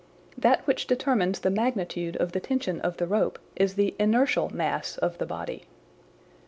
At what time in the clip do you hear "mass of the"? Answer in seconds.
4.49-5.27